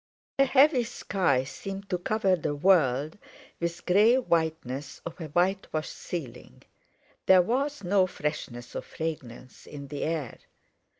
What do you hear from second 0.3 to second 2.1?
A heavy sky seemed to